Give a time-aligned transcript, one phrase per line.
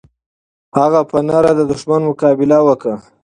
[0.77, 2.95] هغه په نره د دښمن مقابله وکړه.